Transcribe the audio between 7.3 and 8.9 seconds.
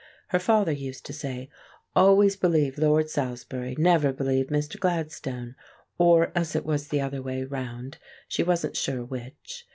round, she wasn't